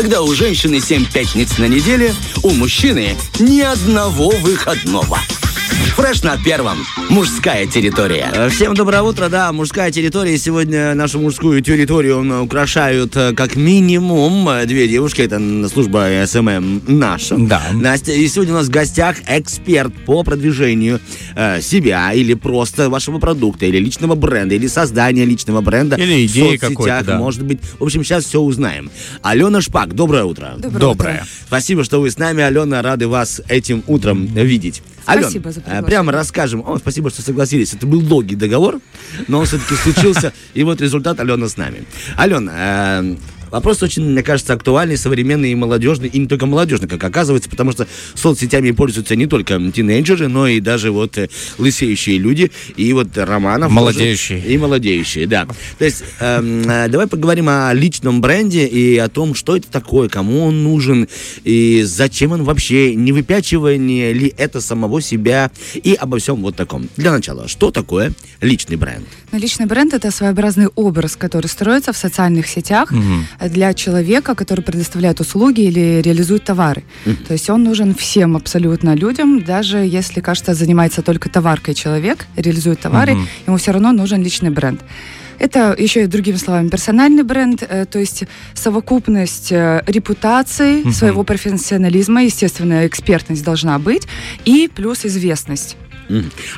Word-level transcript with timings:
когда 0.00 0.22
у 0.22 0.32
женщины 0.32 0.78
7 0.78 1.06
пятниц 1.06 1.58
на 1.58 1.64
неделе, 1.64 2.14
у 2.44 2.50
мужчины 2.50 3.16
ни 3.40 3.58
одного 3.62 4.30
выходного. 4.30 5.18
Fresh 5.88 6.22
на 6.22 6.36
первом. 6.36 6.78
Мужская 7.08 7.66
территория. 7.66 8.30
Э, 8.32 8.48
Всем 8.48 8.74
доброе 8.74 9.02
утро, 9.02 9.28
да, 9.28 9.52
мужская 9.52 9.90
территория. 9.90 10.38
Сегодня 10.38 10.94
нашу 10.94 11.18
мужскую 11.18 11.60
территорию 11.60 12.18
м, 12.18 12.42
украшают 12.42 13.16
э, 13.16 13.32
как 13.34 13.56
минимум 13.56 14.48
э, 14.48 14.66
две 14.66 14.86
девушки. 14.86 15.22
Это 15.22 15.38
служба 15.68 16.08
SMM 16.26 16.82
наша. 16.86 17.36
Да. 17.38 17.62
Настя, 17.72 18.12
и 18.12 18.28
сегодня 18.28 18.54
у 18.54 18.56
нас 18.58 18.66
в 18.66 18.70
гостях 18.70 19.16
эксперт 19.26 19.92
по 20.04 20.22
продвижению 20.22 21.00
э, 21.34 21.60
себя 21.60 22.12
или 22.12 22.34
просто 22.34 22.90
вашего 22.90 23.18
продукта, 23.18 23.66
или 23.66 23.78
личного 23.78 24.14
бренда, 24.14 24.54
или 24.54 24.66
создания 24.66 25.24
личного 25.24 25.60
бренда. 25.62 25.96
Или 25.96 26.26
в 26.26 26.30
идеи 26.30 26.56
соцсетях, 26.56 26.70
какой-то, 26.70 27.04
да. 27.04 27.18
может 27.18 27.42
быть. 27.42 27.58
В 27.78 27.84
общем, 27.84 28.04
сейчас 28.04 28.24
все 28.24 28.40
узнаем. 28.40 28.90
Алена 29.22 29.60
Шпак, 29.60 29.94
доброе 29.94 30.24
утро. 30.24 30.54
Доброе. 30.58 31.26
Спасибо, 31.46 31.82
что 31.82 32.00
вы 32.00 32.10
с 32.10 32.18
нами, 32.18 32.42
Алена. 32.42 32.82
Рады 32.82 33.08
вас 33.08 33.40
этим 33.48 33.82
утром 33.86 34.26
видеть. 34.26 34.82
Спасибо 35.10 35.48
Ален, 35.48 35.54
за 35.54 35.60
э, 35.60 35.62
приглашение. 35.62 35.86
прямо 35.86 36.12
расскажем. 36.12 36.64
О, 36.66 36.78
спасибо, 36.78 37.10
что 37.10 37.22
согласились. 37.22 37.74
Это 37.74 37.86
был 37.86 38.02
долгий 38.02 38.36
договор, 38.36 38.80
но 39.26 39.38
он 39.40 39.46
все-таки 39.46 39.74
случился. 39.74 40.32
И 40.54 40.62
вот 40.62 40.80
результат 40.80 41.20
Алена 41.20 41.48
с 41.48 41.56
нами. 41.56 41.84
Алена, 42.16 42.52
э, 43.02 43.16
Вопрос 43.50 43.82
очень, 43.82 44.04
мне 44.04 44.22
кажется, 44.22 44.52
актуальный, 44.52 44.96
современный 44.96 45.52
и 45.52 45.54
молодежный, 45.54 46.08
и 46.08 46.18
не 46.18 46.26
только 46.26 46.46
молодежный, 46.46 46.88
как 46.88 47.02
оказывается, 47.02 47.48
потому 47.48 47.72
что 47.72 47.86
соцсетями 48.14 48.70
пользуются 48.70 49.16
не 49.16 49.26
только 49.26 49.58
тинейджеры, 49.72 50.28
но 50.28 50.46
и 50.46 50.60
даже 50.60 50.90
вот 50.90 51.18
э, 51.18 51.28
лысеющие 51.58 52.18
люди, 52.18 52.50
и 52.76 52.92
вот 52.92 53.16
Романов. 53.16 53.68
тоже. 53.68 53.80
Молодеющие. 53.80 54.40
И 54.40 54.58
молодеющие, 54.58 55.26
да. 55.26 55.46
То 55.78 55.84
есть 55.84 56.04
эм, 56.20 56.62
э, 56.68 56.88
давай 56.88 57.06
поговорим 57.06 57.48
о 57.48 57.72
личном 57.72 58.20
бренде 58.20 58.66
и 58.66 58.96
о 58.98 59.08
том, 59.08 59.34
что 59.34 59.56
это 59.56 59.70
такое, 59.70 60.08
кому 60.08 60.44
он 60.44 60.62
нужен, 60.62 61.08
и 61.44 61.82
зачем 61.84 62.32
он 62.32 62.44
вообще, 62.44 62.94
не 62.94 63.12
выпячивание 63.12 64.12
ли 64.12 64.34
это 64.36 64.60
самого 64.60 65.00
себя, 65.00 65.50
и 65.74 65.94
обо 65.94 66.18
всем 66.18 66.42
вот 66.42 66.56
таком. 66.56 66.88
Для 66.96 67.12
начала, 67.12 67.48
что 67.48 67.70
такое 67.70 68.12
личный 68.40 68.76
бренд? 68.76 69.06
Но 69.32 69.38
личный 69.38 69.66
бренд 69.66 69.94
это 69.94 70.10
своеобразный 70.10 70.68
образ, 70.74 71.16
который 71.16 71.46
строится 71.46 71.92
в 71.92 71.96
социальных 71.96 72.46
сетях 72.46 72.92
для 73.40 73.72
человека, 73.74 74.34
который 74.34 74.62
предоставляет 74.62 75.20
услуги 75.20 75.60
или 75.62 76.00
реализует 76.02 76.44
товары. 76.44 76.82
То 77.26 77.32
есть 77.32 77.48
он 77.50 77.62
нужен 77.64 77.94
всем 77.94 78.36
абсолютно 78.36 78.94
людям, 78.94 79.42
даже 79.42 79.78
если, 79.78 80.20
кажется, 80.20 80.54
занимается 80.54 81.02
только 81.02 81.28
товаркой 81.28 81.74
человек, 81.74 82.26
реализует 82.36 82.80
товары, 82.80 83.14
Мгм. 83.14 83.26
ему 83.46 83.56
все 83.56 83.70
равно 83.72 83.92
нужен 83.92 84.22
личный 84.22 84.50
бренд. 84.50 84.80
Это 85.40 85.72
еще 85.78 86.02
и 86.02 86.06
другими 86.06 86.34
словами 86.36 86.68
персональный 86.68 87.22
бренд, 87.22 87.62
э, 87.68 87.84
то 87.84 88.00
есть 88.00 88.24
совокупность 88.54 89.52
э, 89.52 89.82
репутации, 89.86 90.82
Мгм. 90.82 90.92
своего 90.92 91.22
профессионализма, 91.22 92.24
естественно, 92.24 92.86
экспертность 92.86 93.44
должна 93.44 93.78
быть, 93.78 94.08
и 94.44 94.68
плюс 94.74 95.04
известность. 95.04 95.76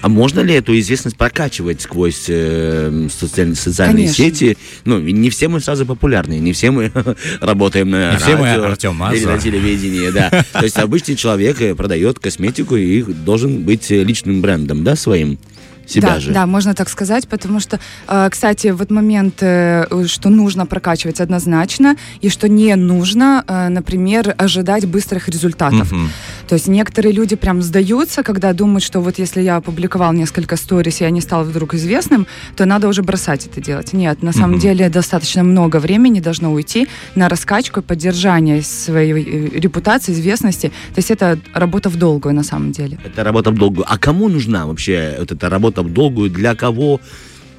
А 0.03 0.09
можно 0.09 0.41
ли 0.41 0.55
эту 0.55 0.79
известность 0.79 1.17
прокачивать 1.17 1.81
сквозь 1.83 2.27
э, 2.29 3.09
социальные, 3.11 3.57
социальные 3.57 4.05
Конечно. 4.05 4.25
сети? 4.25 4.59
Ну, 4.85 5.01
не 5.01 5.31
все 5.31 5.49
мы 5.49 5.61
сразу 5.61 5.87
популярные, 5.87 6.41
не 6.41 6.53
все 6.53 6.71
мы 6.71 6.93
работаем 7.41 7.91
на 7.91 8.13
Не 8.13 8.19
все 8.19 8.37
мы 8.37 8.45
радио 8.45 8.65
Артем 8.65 8.95
Мазур. 8.97 9.17
или 9.17 9.27
на 9.27 9.39
телевидении, 9.39 10.11
да. 10.11 10.31
То 10.53 10.65
есть 10.65 10.79
обычный 10.79 11.17
человек 11.17 11.61
э, 11.61 11.75
продает 11.75 12.19
косметику 12.19 12.77
и 12.77 13.03
должен 13.03 13.63
быть 13.65 13.91
э, 13.91 14.03
личным 14.03 14.41
брендом, 14.41 14.85
да, 14.85 14.97
своим 14.97 15.39
себя 15.87 16.11
да, 16.11 16.21
же. 16.21 16.33
да, 16.33 16.47
можно 16.47 16.73
так 16.75 16.89
сказать, 16.89 17.27
потому 17.27 17.59
что, 17.59 17.81
э, 18.07 18.29
кстати, 18.31 18.69
вот 18.69 18.91
момент, 18.91 19.37
что 19.39 20.29
нужно 20.29 20.67
прокачивать 20.67 21.21
однозначно, 21.21 21.97
и 22.21 22.29
что 22.29 22.49
не 22.49 22.77
нужно, 22.77 23.45
например, 23.71 24.35
ожидать 24.39 24.87
быстрых 24.87 25.29
результатов. 25.29 25.91
Мгм. 25.91 26.11
То 26.51 26.55
есть 26.55 26.67
некоторые 26.67 27.13
люди 27.13 27.37
прям 27.37 27.63
сдаются, 27.63 28.25
когда 28.25 28.53
думают, 28.53 28.83
что 28.83 28.99
вот 29.01 29.21
если 29.21 29.41
я 29.41 29.55
опубликовал 29.55 30.13
несколько 30.13 30.57
сторис, 30.57 31.01
и 31.01 31.05
я 31.05 31.11
не 31.11 31.21
стал 31.21 31.45
вдруг 31.45 31.75
известным, 31.75 32.27
то 32.57 32.65
надо 32.65 32.89
уже 32.89 33.05
бросать 33.05 33.47
это 33.47 33.61
делать. 33.61 33.93
Нет, 33.93 34.21
на 34.25 34.33
самом 34.33 34.51
Мгм. 34.55 34.59
деле 34.59 34.89
достаточно 34.89 35.45
много 35.45 35.77
времени 35.77 36.19
должно 36.19 36.53
уйти 36.53 36.89
на 37.15 37.29
раскачку 37.29 37.79
и 37.79 37.83
поддержание 37.85 38.63
своей 38.63 39.13
э, 39.13 39.61
репутации, 39.61 40.11
известности. 40.11 40.73
То 40.93 40.99
есть 40.99 41.13
это 41.13 41.39
работа 41.55 41.89
в 41.89 41.95
долгую 41.95 42.35
на 42.35 42.43
самом 42.43 42.73
деле. 42.73 42.99
Это 43.05 43.23
работа 43.23 43.53
в 43.53 43.55
долгую. 43.55 43.85
А 43.89 43.97
кому 43.97 44.29
нужна 44.29 44.67
вообще 44.67 45.15
вот 45.21 45.31
эта 45.31 45.49
работа 45.49 45.83
в 45.83 45.93
долгую? 45.93 46.31
Для 46.31 46.57
кого 46.57 47.01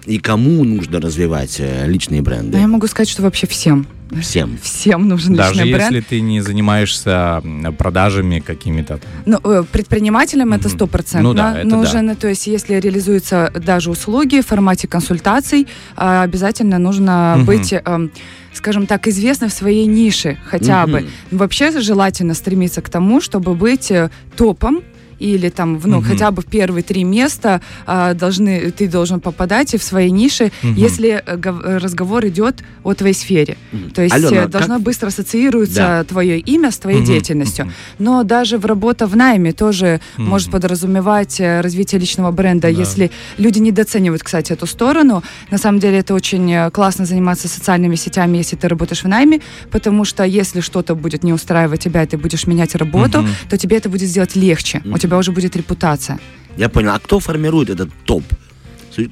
и 0.05 0.17
кому 0.17 0.65
нужно 0.65 0.99
развивать 0.99 1.61
э, 1.61 1.87
личные 1.87 2.21
бренды? 2.21 2.57
Но 2.57 2.59
я 2.59 2.67
могу 2.67 2.87
сказать, 2.87 3.07
что 3.07 3.21
вообще 3.21 3.47
всем. 3.47 3.87
Всем. 4.19 4.57
Всем 4.61 5.07
нужен 5.07 5.35
Даже 5.35 5.53
личный 5.53 5.73
бренд. 5.73 5.91
если 5.93 6.05
ты 6.07 6.21
не 6.21 6.41
занимаешься 6.41 7.41
продажами 7.77 8.39
какими-то. 8.39 8.99
Ну, 9.25 9.39
э, 9.43 9.63
предпринимателям 9.71 10.53
это 10.53 10.67
Мгм. 10.67 10.77
стопроцентно 10.77 11.29
Ну 11.29 11.33
да, 11.33 11.59
это 11.59 11.67
нужен. 11.67 12.15
То 12.15 12.27
есть, 12.27 12.47
если 12.47 12.75
реализуются 12.75 13.51
даже 13.55 13.89
услуги 13.91 14.41
в 14.41 14.47
формате 14.47 14.87
консультаций, 14.87 15.67
а, 15.95 16.23
обязательно 16.23 16.77
нужно 16.77 17.35
Мгм. 17.37 17.45
быть, 17.45 17.73
эм, 17.73 18.11
скажем 18.53 18.85
так, 18.85 19.07
известным 19.07 19.49
в 19.49 19.53
своей 19.53 19.85
нише 19.85 20.37
хотя 20.45 20.83
Мгм. 20.85 20.91
бы. 20.91 21.07
Вообще 21.31 21.79
желательно 21.79 22.33
стремиться 22.33 22.81
к 22.81 22.89
тому, 22.89 23.21
чтобы 23.21 23.55
быть 23.55 23.91
э, 23.91 24.09
топом 24.35 24.81
или 25.21 25.49
там, 25.49 25.77
в, 25.77 25.87
ну, 25.87 25.97
Мгм. 25.97 26.05
хотя 26.09 26.31
бы 26.31 26.41
в 26.41 26.45
первые 26.45 26.83
три 26.83 27.03
места 27.03 27.61
а, 27.85 28.13
должны, 28.13 28.71
ты 28.71 28.87
должен 28.87 29.19
попадать 29.19 29.73
и 29.73 29.77
в 29.77 29.83
своей 29.83 30.11
нише, 30.11 30.51
Мгм. 30.63 30.73
если 30.75 31.21
э, 31.25 31.37
гов- 31.37 31.61
разговор 31.63 32.25
идет 32.27 32.55
о 32.83 32.93
твоей 32.93 33.13
сфере. 33.13 33.57
То 33.93 34.01
есть 34.01 34.15
Алена, 34.15 34.29
э, 34.37 34.41
как- 34.41 34.49
должно 34.51 34.79
быстро 34.79 35.07
ассоциируется 35.07 35.75
Да. 35.75 36.03
твое 36.03 36.39
имя 36.39 36.71
с 36.71 36.77
твоей 36.77 36.97
Мгм. 36.99 37.05
деятельностью. 37.07 37.71
Но 37.99 38.23
даже 38.23 38.57
в 38.57 38.65
работа 38.65 39.05
в 39.07 39.15
найме 39.15 39.51
тоже 39.51 39.99
Мгм. 40.17 40.29
может 40.29 40.51
подразумевать 40.51 41.39
э, 41.39 41.61
развитие 41.61 41.99
личного 42.01 42.31
бренда. 42.31 42.61
Да. 42.71 42.79
Если 42.81 43.11
люди 43.37 43.59
недооценивают, 43.59 44.23
кстати, 44.23 44.53
эту 44.53 44.65
сторону, 44.67 45.23
на 45.51 45.57
самом 45.57 45.79
деле 45.79 45.99
это 45.99 46.13
очень 46.13 46.71
классно 46.71 47.05
заниматься 47.05 47.47
социальными 47.47 47.95
сетями, 47.95 48.37
если 48.37 48.55
ты 48.55 48.67
работаешь 48.67 49.03
в 49.03 49.07
найме, 49.07 49.39
потому 49.71 50.05
что 50.05 50.23
если 50.23 50.61
что-то 50.61 50.95
будет 50.95 51.23
не 51.23 51.33
устраивать 51.33 51.81
тебя, 51.81 52.03
и 52.03 52.07
ты 52.07 52.17
будешь 52.17 52.47
менять 52.47 52.75
работу, 52.75 53.21
Мгм. 53.21 53.29
то 53.49 53.57
тебе 53.57 53.77
это 53.77 53.89
будет 53.89 54.07
сделать 54.09 54.35
легче. 54.35 54.81
У 54.85 54.97
тебя 54.97 55.10
уже 55.17 55.31
будет 55.31 55.55
репутация. 55.55 56.19
Я 56.57 56.69
понял. 56.69 56.91
А 56.91 56.99
кто 56.99 57.19
формирует 57.19 57.69
этот 57.69 57.89
топ? 58.05 58.23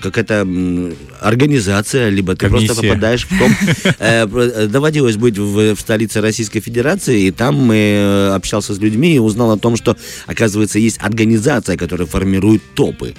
Какая-то 0.01 0.45
организация, 1.21 2.09
либо 2.09 2.35
ты 2.35 2.49
просто 2.49 2.67
Комиссия. 2.67 2.89
попадаешь 2.89 3.25
в 3.29 3.39
топ. 3.39 3.51
Э, 3.99 4.27
э, 4.27 4.67
Доводилось 4.67 5.15
быть 5.15 5.37
в, 5.37 5.73
в 5.73 5.79
столице 5.79 6.21
Российской 6.21 6.59
Федерации, 6.59 7.27
и 7.27 7.31
там 7.31 7.55
мы 7.55 7.75
э, 7.75 8.35
общался 8.35 8.73
с 8.73 8.79
людьми 8.79 9.15
и 9.15 9.19
узнал 9.19 9.51
о 9.51 9.57
том, 9.57 9.77
что, 9.77 9.95
оказывается, 10.27 10.79
есть 10.79 10.99
организация, 11.01 11.77
которая 11.77 12.07
формирует 12.07 12.61
топы. 12.75 13.13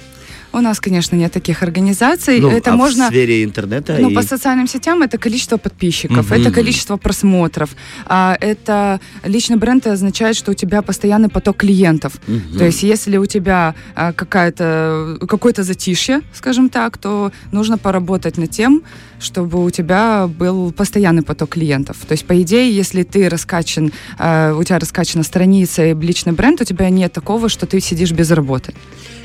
У 0.53 0.59
нас, 0.59 0.79
конечно, 0.79 1.15
нет 1.15 1.31
таких 1.31 1.63
организаций. 1.63 2.39
Ну, 2.39 2.49
это 2.49 2.73
а 2.73 2.75
можно... 2.75 3.05
в 3.05 3.07
сфере 3.07 3.43
интернета 3.43 3.97
Ну, 3.99 4.09
и- 4.09 4.13
по 4.15 4.21
социальным 4.21 4.67
сетям 4.67 5.01
это 5.01 5.17
количество 5.17 5.57
подписчиков, 5.57 6.29
Мгм. 6.29 6.41
это 6.41 6.51
количество 6.51 6.97
просмотров. 6.97 7.69
А, 8.05 8.37
это 8.41 8.99
личный 9.23 9.57
бренд 9.57 9.87
означает, 9.87 10.35
что 10.35 10.51
у 10.51 10.53
тебя 10.53 10.81
постоянный 10.81 11.29
поток 11.29 11.57
клиентов. 11.57 12.13
Мгм. 12.27 12.57
То 12.57 12.65
есть, 12.65 12.83
если 12.83 13.17
у 13.17 13.25
тебя 13.25 13.75
а, 13.95 14.11
какая-то 14.13 15.17
какое-то 15.27 15.63
затишье, 15.63 16.21
скажем 16.33 16.69
так, 16.69 16.97
то 16.97 17.31
нужно 17.51 17.77
поработать 17.77 18.37
над 18.37 18.51
тем, 18.51 18.83
чтобы 19.19 19.63
у 19.63 19.69
тебя 19.69 20.27
был 20.27 20.71
постоянный 20.71 21.21
поток 21.23 21.49
клиентов. 21.51 21.97
То 22.07 22.13
есть, 22.13 22.25
по 22.25 22.41
идее, 22.41 22.75
если 22.75 23.03
ты 23.03 23.29
раскачан, 23.29 23.91
а, 24.17 24.53
у 24.55 24.63
тебя 24.63 24.79
раскачана 24.79 25.23
страница 25.23 25.85
и 25.85 25.93
личный 25.93 26.33
бренд, 26.33 26.59
у 26.61 26.65
тебя 26.65 26.89
нет 26.89 27.13
такого, 27.13 27.47
что 27.49 27.65
ты 27.65 27.79
сидишь 27.79 28.11
без 28.11 28.31
работы. 28.31 28.73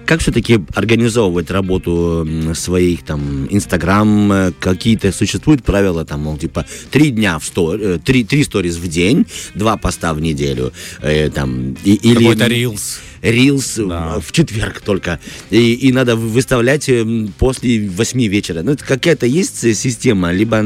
Как 0.06 0.20
все-таки 0.20 0.60
организовывать 0.74 1.50
работу 1.50 2.26
своих 2.54 3.04
там 3.04 3.46
Инстаграм? 3.50 4.32
э, 4.32 4.52
Какие-то 4.58 5.10
существуют 5.12 5.64
правила 5.64 6.04
там, 6.04 6.20
мол, 6.22 6.38
типа 6.38 6.64
три 6.90 7.10
дня 7.10 7.38
в 7.38 7.44
стор, 7.44 7.78
э, 7.80 7.98
три, 8.04 8.22
три 8.24 8.44
сторис 8.44 8.76
в 8.76 8.86
день, 8.88 9.26
два 9.54 9.76
поста 9.76 10.14
в 10.14 10.20
неделю, 10.20 10.72
э, 11.02 11.28
там 11.30 11.76
и- 11.84 11.94
или 11.94 12.14
Какой-то 12.18 12.46
рилс. 12.46 13.00
Рилс 13.22 13.74
Да. 13.76 14.20
в 14.20 14.30
четверг 14.30 14.80
только. 14.80 15.18
И, 15.50 15.74
и 15.74 15.92
надо 15.92 16.14
выставлять 16.14 16.88
м, 16.88 17.32
после 17.38 17.88
восьми 17.88 18.28
вечера. 18.28 18.62
Ну, 18.62 18.72
это 18.72 18.84
какая-то 18.84 19.26
есть 19.26 19.58
система, 19.76 20.30
либо 20.32 20.64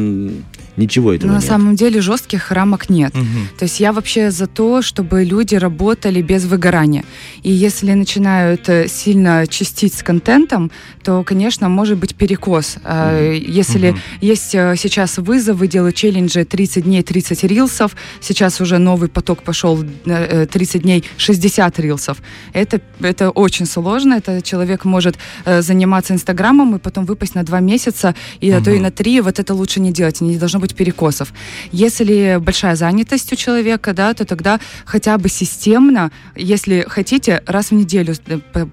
ничего 0.80 1.12
этого 1.14 1.28
Но 1.28 1.34
на 1.36 1.40
нет. 1.40 1.48
самом 1.48 1.76
деле 1.76 2.00
жестких 2.00 2.50
рамок 2.50 2.90
нет. 2.90 3.14
Мгм. 3.14 3.48
То 3.58 3.64
есть 3.64 3.80
я 3.80 3.92
вообще 3.92 4.30
за 4.30 4.46
то, 4.46 4.82
чтобы 4.82 5.24
люди 5.24 5.54
работали 5.54 6.22
без 6.22 6.44
выгорания. 6.44 7.04
И 7.42 7.52
если 7.52 7.92
начинают 7.92 8.68
э, 8.68 8.88
сильно 8.88 9.46
чистить 9.46 9.94
с 9.94 10.02
контентом, 10.02 10.70
то, 11.04 11.22
конечно, 11.24 11.68
может 11.68 11.98
быть 11.98 12.14
перекос. 12.14 12.76
А, 12.84 13.20
Если 13.60 13.90
Мгм. 13.90 14.00
есть 14.20 14.54
э, 14.54 14.74
сейчас 14.76 15.18
вызовы, 15.18 15.66
делают 15.68 15.96
челленджи 15.96 16.44
30 16.44 16.84
дней, 16.84 17.02
30 17.02 17.44
рилсов, 17.44 17.96
сейчас 18.20 18.60
уже 18.60 18.78
новый 18.78 19.08
поток 19.08 19.42
пошел 19.42 19.78
э, 20.06 20.46
30 20.46 20.82
дней, 20.82 21.04
60 21.16 21.78
рилсов. 21.80 22.18
Это, 22.52 22.80
это 23.00 23.30
очень 23.30 23.66
сложно. 23.66 24.14
Это 24.14 24.42
человек 24.42 24.84
может 24.84 25.16
заниматься 25.46 26.12
Инстаграмом 26.14 26.76
и 26.76 26.78
потом 26.78 27.04
выпасть 27.04 27.34
на 27.34 27.42
два 27.42 27.60
месяца, 27.60 28.14
и 28.40 28.50
а 28.50 28.60
то 28.60 28.70
и 28.70 28.78
на 28.78 28.90
три. 28.90 29.20
Вот 29.20 29.38
это 29.38 29.54
лучше 29.54 29.80
не 29.80 29.92
делать. 29.92 30.20
Не 30.20 30.36
должно 30.36 30.60
быть 30.60 30.69
перекосов. 30.74 31.32
Если 31.72 32.38
большая 32.40 32.76
занятость 32.76 33.32
у 33.32 33.36
человека, 33.36 33.92
да, 33.92 34.12
то 34.14 34.24
тогда 34.24 34.60
хотя 34.84 35.16
бы 35.18 35.28
системно, 35.28 36.10
если 36.36 36.84
хотите, 36.88 37.42
раз 37.46 37.70
в 37.70 37.72
неделю 37.74 38.14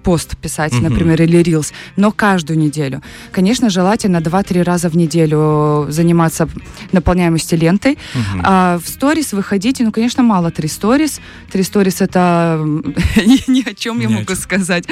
пост 0.02 0.36
писать, 0.36 0.72
Мгм. 0.72 0.82
например, 0.84 1.22
или 1.22 1.38
рилс, 1.38 1.72
но 1.96 2.10
каждую 2.12 2.58
неделю. 2.58 3.02
Конечно, 3.32 3.70
желательно 3.70 4.18
2-3 4.20 4.62
раза 4.62 4.88
в 4.88 4.96
неделю 4.96 5.86
заниматься 5.90 6.48
наполняемостью 6.92 7.58
лентой. 7.58 7.98
Мгм. 8.14 8.42
А 8.44 8.78
в 8.78 8.88
сторис 8.88 9.32
выходите, 9.32 9.84
ну, 9.84 9.92
конечно, 9.92 10.22
мало 10.22 10.50
три 10.50 10.68
сторис. 10.68 11.20
Три 11.52 11.62
сторис 11.62 12.00
это 12.00 12.60
ни, 13.16 13.68
о 13.68 13.74
чем 13.74 14.00
я 14.00 14.08
могу 14.08 14.34
сказать. 14.34 14.84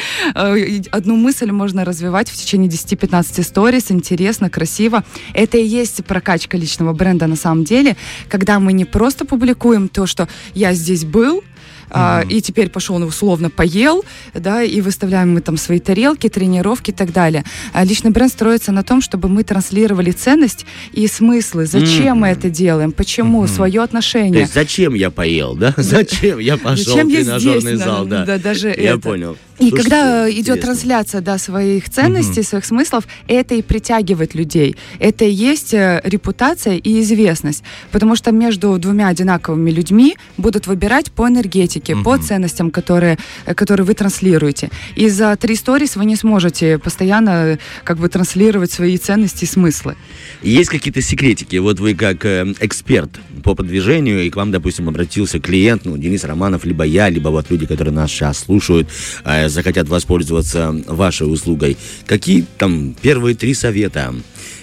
И 0.56 0.82
Одну 0.90 1.16
мысль 1.16 1.50
можно 1.50 1.84
развивать 1.84 2.28
в 2.30 2.34
течение 2.36 2.68
10-15 2.70 3.42
сторис, 3.42 3.90
интересно, 3.90 4.50
красиво. 4.50 5.04
Это 5.34 5.58
и 5.58 5.64
есть 5.64 6.04
прокачка 6.04 6.56
личного 6.56 6.92
бренда 6.96 7.26
на 7.26 7.36
самом 7.36 7.64
деле, 7.64 7.96
когда 8.28 8.58
мы 8.58 8.72
не 8.72 8.84
просто 8.84 9.24
публикуем 9.24 9.88
то, 9.88 10.06
что 10.06 10.28
я 10.54 10.74
здесь 10.74 11.04
был, 11.04 11.44
а, 11.90 12.20
Мгм. 12.20 12.30
и 12.30 12.40
теперь 12.40 12.68
пошел, 12.70 12.98
ну, 12.98 13.06
условно, 13.06 13.50
поел, 13.50 14.04
да, 14.34 14.62
и 14.62 14.80
выставляем 14.80 15.32
мы 15.34 15.40
там 15.40 15.56
свои 15.56 15.78
тарелки, 15.78 16.28
тренировки 16.28 16.90
и 16.90 16.94
так 16.94 17.12
далее. 17.12 17.44
А 17.72 17.84
личный 17.84 18.10
бренд 18.10 18.32
строится 18.32 18.72
на 18.72 18.82
том, 18.82 19.00
чтобы 19.00 19.28
мы 19.28 19.44
транслировали 19.44 20.10
ценность 20.10 20.66
и 20.92 21.06
смыслы, 21.06 21.66
зачем 21.66 22.18
мы 22.18 22.28
Мгм. 22.28 22.38
это 22.38 22.50
делаем, 22.50 22.92
почему, 22.92 23.40
Мгм. 23.42 23.48
свое 23.48 23.72
То 23.80 23.82
отношение. 23.84 24.40
есть 24.40 24.54
зачем 24.54 24.94
я 24.94 25.10
поел, 25.10 25.54
да? 25.54 25.74
Зачем 25.76 26.38
я 26.38 26.56
пошел 26.56 26.94
Зачем 26.94 27.08
в 27.08 27.12
тренажерный 27.12 27.60
здесь? 27.74 27.78
зал, 27.84 28.04
Да, 28.06 28.18
да? 28.24 28.26
да, 28.26 28.38
даже 28.38 28.68
Я 28.68 28.92
это. 28.92 28.98
понял. 29.00 29.36
И 29.58 29.70
Слушайте, 29.70 29.82
когда 29.90 30.30
идет 30.30 30.38
интересно. 30.40 30.62
трансляция 30.62 31.20
да, 31.22 31.38
своих 31.38 31.88
ценностей, 31.88 32.42
своих 32.42 32.64
смыслов, 32.66 33.04
это 33.26 33.54
и 33.54 33.62
притягивает 33.62 34.34
людей. 34.34 34.76
Это 34.98 35.24
и 35.24 35.30
есть 35.30 35.72
э, 35.72 36.02
репутация 36.04 36.74
и 36.76 37.00
известность. 37.00 37.62
Потому 37.90 38.16
что 38.16 38.32
между 38.32 38.76
двумя 38.78 39.08
одинаковыми 39.08 39.70
людьми 39.70 40.16
будут 40.36 40.66
выбирать 40.66 41.10
по 41.10 41.26
энергетике, 41.26 41.75
по 41.80 42.16
Мгм. 42.16 42.22
ценностям, 42.22 42.70
которые, 42.70 43.18
э, 43.46 43.54
которые 43.54 43.86
вы 43.86 43.94
транслируете. 43.94 44.70
И 44.94 45.08
за 45.08 45.36
три 45.36 45.56
сторис 45.56 45.96
вы 45.96 46.04
не 46.04 46.16
сможете 46.16 46.78
постоянно 46.78 47.30
э, 47.30 47.58
как 47.84 47.98
бы 47.98 48.08
транслировать 48.08 48.70
свои 48.72 48.96
ценности 48.98 49.44
и 49.44 49.46
смыслы. 49.46 49.96
Есть 50.42 50.70
какие-то 50.70 51.02
секретики? 51.02 51.56
Вот 51.56 51.80
вы 51.80 51.94
как 51.94 52.24
э, 52.24 52.54
эксперт 52.60 53.10
по 53.42 53.54
продвижению, 53.54 54.24
и 54.24 54.30
к 54.30 54.36
вам, 54.36 54.50
допустим, 54.50 54.88
обратился 54.88 55.38
клиент, 55.40 55.84
ну, 55.84 55.96
Денис 55.96 56.24
Романов, 56.24 56.64
либо 56.64 56.84
я, 56.84 57.08
либо 57.08 57.28
вот 57.28 57.50
люди, 57.50 57.66
которые 57.66 57.94
нас 57.94 58.10
сейчас 58.10 58.38
слушают, 58.38 58.88
э, 59.24 59.48
захотят 59.48 59.88
воспользоваться 59.88 60.74
вашей 60.86 61.30
услугой. 61.32 61.76
Какие 62.06 62.44
там 62.58 62.94
первые 63.00 63.34
три 63.34 63.54
совета? 63.54 64.14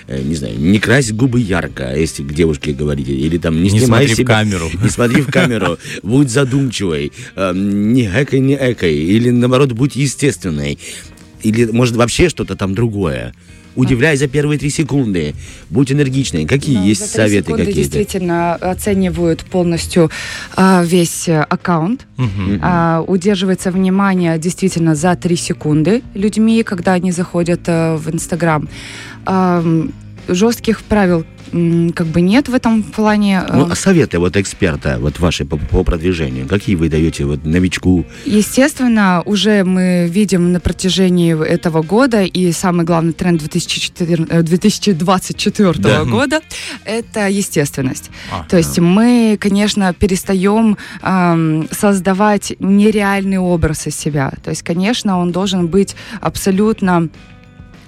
Э, 0.08 0.22
не 0.22 0.36
знаю, 0.36 0.60
не 0.60 0.80
крась 0.80 1.12
губы 1.12 1.40
ярко, 1.40 1.96
если 1.96 2.24
к 2.24 2.34
девушке 2.34 2.74
говорите, 2.74 3.14
или 3.14 3.38
там 3.38 3.56
не, 3.56 3.70
Не 3.70 3.80
снимай 3.80 4.08
смотри 4.08 4.14
в 4.14 4.18
себя, 4.18 4.36
камеру. 4.36 4.70
не 4.84 4.90
смотри 4.90 5.22
в 5.22 5.32
камеру, 5.32 5.78
будь 6.02 6.30
задумчивой, 6.30 7.12
э, 7.36 7.52
не 7.56 8.06
экой, 8.08 8.40
не 8.40 8.56
экой, 8.56 8.96
или 8.96 9.30
наоборот, 9.30 9.72
будь 9.72 9.96
естественной, 9.96 10.78
или 11.42 11.66
может 11.66 11.96
вообще 11.96 12.30
что-то 12.30 12.56
там 12.56 12.76
другое. 12.76 13.34
Удивляй 13.76 14.18
за 14.18 14.28
первые 14.28 14.60
три 14.60 14.70
секунды, 14.70 15.34
будь 15.70 15.92
энергичной. 15.92 16.46
Какие 16.46 16.78
Ну, 16.78 16.86
есть 16.86 17.02
за 17.02 17.08
три 17.08 17.16
советы 17.16 17.46
секунды 17.46 17.66
какие-то? 17.66 17.90
действительно 17.90 18.54
оценивают 18.56 19.44
полностью 19.46 20.12
а, 20.56 20.84
весь 20.84 21.28
э, 21.28 21.42
аккаунт. 21.42 22.06
А, 22.62 23.04
удерживается 23.08 23.72
внимание 23.72 24.38
действительно 24.38 24.96
за 24.96 25.16
3 25.16 25.36
секунды 25.36 26.02
людьми, 26.14 26.64
когда 26.64 26.94
они 26.94 27.12
заходят 27.12 27.62
э, 27.68 27.96
в 27.96 28.10
Инстаграм. 28.14 28.68
Ам, 29.26 29.92
жестких 30.28 30.82
правил 30.84 31.26
как 31.96 32.08
бы 32.08 32.22
нет 32.22 32.48
в 32.50 32.56
этом 32.56 32.82
плане. 32.82 33.44
Ну, 33.48 33.68
Э, 33.68 33.72
а 33.72 33.76
советы 33.76 34.18
вот 34.18 34.36
эксперта, 34.38 34.98
вот 35.00 35.20
ваши 35.20 35.46
по, 35.46 35.58
по 35.58 35.84
продвижению, 35.84 36.48
какие 36.48 36.76
вы 36.76 36.90
даете 36.90 37.26
вот 37.26 37.46
новичку? 37.46 38.06
Естественно, 38.26 39.22
уже 39.26 39.64
мы 39.64 40.08
видим 40.10 40.52
на 40.52 40.60
протяжении 40.60 41.40
этого 41.48 41.84
года, 41.84 42.24
и 42.24 42.52
самый 42.54 42.86
главный 42.86 43.14
тренд 43.14 43.40
2004 43.40 44.26
э, 44.30 44.42
2024 44.42 45.74
Да. 45.74 46.06
года– 46.06 46.42
это 46.86 47.28
естественность. 47.30 48.10
А, 48.32 48.46
То 48.50 48.58
есть 48.58 48.80
мы, 48.80 49.38
конечно, 49.40 49.94
перестаем 49.94 50.78
ам, 51.04 51.68
создавать 51.72 52.54
нереальный 52.60 53.38
образ 53.38 53.86
из 53.88 53.96
себя. 53.96 54.34
То 54.44 54.50
есть, 54.50 54.64
конечно, 54.64 55.20
он 55.20 55.32
должен 55.32 55.68
быть 55.68 55.96
абсолютно 56.20 57.10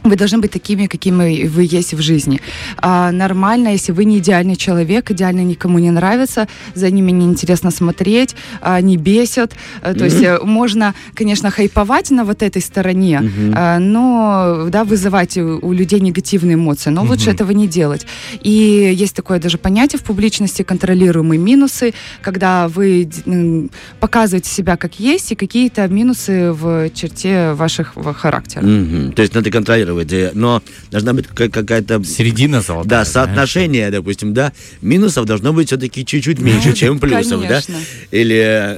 вы 0.10 0.16
должны 0.16 0.38
быть 0.40 0.52
такими, 0.52 0.88
какими 0.88 1.48
вы 1.48 1.68
есть 1.70 1.94
в 1.94 2.02
жизни. 2.02 2.40
А, 2.78 3.12
нормально, 3.12 3.70
если 3.70 3.92
вы 3.92 4.06
не 4.06 4.20
идеальный 4.20 4.56
человек, 4.56 5.12
идеально 5.12 5.42
никому 5.44 5.80
не 5.80 5.92
нравится, 5.92 6.48
за 6.76 6.90
ними 6.92 7.12
неинтересно 7.12 7.72
смотреть, 7.72 8.36
а, 8.62 8.76
они 8.76 8.98
бесят. 8.98 9.54
А, 9.82 9.94
То 9.94 10.06
есть 10.06 10.22
э, 10.22 10.40
можно, 10.44 10.94
конечно, 11.14 11.50
хайповать 11.52 12.12
на 12.12 12.24
вот 12.24 12.44
этой 12.44 12.62
стороне, 12.62 13.22
а, 13.56 13.80
но 13.80 14.68
да, 14.70 14.84
вызывать 14.84 15.38
у, 15.38 15.60
у 15.62 15.74
людей 15.74 16.00
негативные 16.00 16.56
эмоции. 16.56 16.92
Но 16.92 17.04
лучше 17.04 17.26
Мгм. 17.30 17.36
этого 17.36 17.52
не 17.52 17.68
делать. 17.68 18.06
И 18.42 18.94
есть 18.96 19.16
такое 19.16 19.40
даже 19.40 19.58
понятие 19.58 20.00
в 20.00 20.04
публичности 20.04 20.64
контролируемые 20.64 21.40
минусы, 21.40 21.94
когда 22.22 22.68
вы 22.68 23.10
показываете 24.00 24.50
себя 24.50 24.78
как 24.78 25.00
есть 25.00 25.32
и 25.32 25.36
какие-то 25.36 25.88
минусы 25.88 26.52
в 26.52 26.90
черте 26.92 27.54
ваших 27.54 27.94
характера. 28.18 28.64
Мгм. 28.64 29.12
То 29.14 29.22
есть 29.22 29.34
надо 29.36 29.50
контролировать, 29.52 29.95
э, 30.04 30.32
но 30.34 30.62
должна 30.92 31.14
быть 31.14 31.28
ка- 31.28 31.50
какая-то... 31.50 32.04
Середина 32.04 32.62
золотая. 32.62 32.90
Да, 32.90 33.06
знаешь. 33.06 33.28
соотношение, 33.28 33.92
допустим, 33.92 34.34
да, 34.34 34.54
минусов 34.82 35.26
должно 35.26 35.54
быть 35.54 35.68
все-таки 35.68 36.06
чуть-чуть 36.06 36.40
меньше, 36.40 36.74
чем 36.74 37.00
плюсов, 37.00 37.42
да? 37.48 37.62
Или 38.12 38.78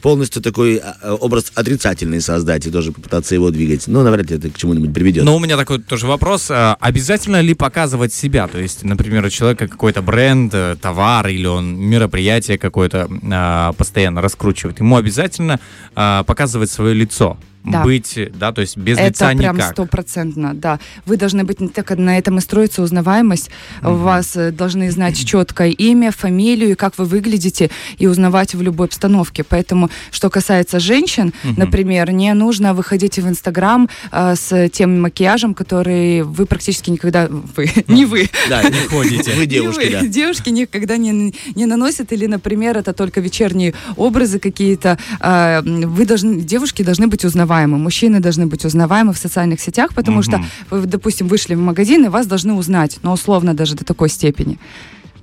полностью 0.00 0.42
такой 0.42 0.76
а, 0.78 1.14
образ 1.14 1.52
отрицательный 1.54 2.20
создать 2.20 2.66
и 2.66 2.70
тоже 2.70 2.92
попытаться 2.92 3.34
его 3.34 3.50
двигать. 3.50 3.86
Ну, 3.86 4.02
навряд 4.02 4.30
ли 4.30 4.36
это 4.36 4.50
к 4.50 4.56
чему-нибудь 4.56 4.92
приведет. 4.92 5.24
Но 5.24 5.36
у 5.36 5.38
меня 5.38 5.56
такой 5.56 5.80
тоже 5.80 6.06
вопрос. 6.06 6.48
А, 6.50 6.76
Обязательно 6.80 7.40
ли 7.40 7.54
показывать 7.54 8.12
себя? 8.12 8.48
То 8.48 8.58
есть, 8.58 8.84
например, 8.84 9.24
у 9.24 9.30
человека 9.30 9.68
какой-то 9.68 10.02
бренд, 10.02 10.52
э, 10.54 10.76
товар 10.80 11.28
или 11.28 11.46
он 11.46 11.76
мероприятие 11.76 12.58
какое-то 12.58 13.08
а, 13.30 13.72
постоянно 13.72 14.20
раскручивает. 14.20 14.78
Ему 14.80 14.96
обязательно 14.96 15.60
а, 15.94 16.22
показывать 16.24 16.70
свое 16.70 16.94
лицо. 16.94 17.38
Да. 17.70 17.82
Быть, 17.82 18.18
да, 18.38 18.52
то 18.52 18.60
есть 18.60 18.76
без 18.76 18.96
Это 18.98 19.08
лица 19.08 19.30
прям 19.36 19.56
никак. 19.56 19.72
стопроцентно, 19.72 20.54
да. 20.54 20.78
Вы 21.06 21.16
должны 21.16 21.44
быть, 21.44 21.58
так 21.72 21.86
как 21.86 21.98
на 21.98 22.18
этом 22.18 22.38
и 22.38 22.40
строится 22.40 22.82
узнаваемость. 22.82 23.50
У 23.82 23.92
вас 23.94 24.36
э, 24.36 24.50
должны 24.50 24.90
знать 24.90 25.16
четкое 25.24 25.70
имя, 25.70 26.10
фамилию, 26.12 26.70
и 26.70 26.74
как 26.74 26.98
вы 26.98 27.04
выглядите, 27.04 27.70
и 27.98 28.06
узнавать 28.06 28.54
в 28.54 28.62
любой 28.62 28.86
обстановке. 28.86 29.44
Поэтому, 29.44 29.90
что 30.10 30.30
касается 30.30 30.80
женщин, 30.80 31.32
например, 31.56 32.10
не 32.12 32.32
нужно 32.34 32.74
выходить 32.74 33.18
в 33.18 33.28
Инстаграм 33.28 33.88
э, 34.12 34.34
с 34.36 34.68
тем 34.70 35.00
макияжем, 35.00 35.54
который 35.54 36.22
вы 36.22 36.46
практически 36.46 36.90
никогда... 36.90 37.28
Вы, 37.28 37.70
не 37.88 38.04
вы. 38.04 38.28
Да, 38.48 38.62
Не 38.62 38.70
ходите. 38.88 39.32
Вы 39.32 39.40
Не 39.42 39.46
девушки, 39.46 39.84
вы. 39.86 39.90
да. 39.92 40.06
Девушки 40.06 40.50
никогда 40.50 40.96
не, 40.96 41.34
не 41.54 41.66
наносят, 41.66 42.12
или, 42.12 42.26
например, 42.26 42.78
это 42.78 42.92
только 42.92 43.20
вечерние 43.20 43.74
образы 43.96 44.38
какие-то. 44.38 44.98
А, 45.20 45.62
Вы 45.62 46.06
должны, 46.06 46.40
девушки 46.40 46.82
должны 46.82 47.06
быть 47.06 47.24
узнаваемы, 47.24 47.57
мужчины 47.66 48.20
должны 48.20 48.46
быть 48.46 48.64
узнаваемы 48.64 49.12
в 49.12 49.18
социальных 49.18 49.60
сетях, 49.60 49.94
потому 49.94 50.22
что 50.22 50.38
Мгм. 50.38 50.46
вы, 50.70 50.86
допустим, 50.86 51.28
вышли 51.28 51.54
в 51.54 51.60
магазин, 51.60 52.04
и 52.04 52.08
вас 52.08 52.26
должны 52.26 52.52
узнать, 52.54 52.98
но 53.02 53.12
условно 53.12 53.54
даже 53.54 53.74
до 53.74 53.84
такой 53.84 54.08
степени. 54.08 54.58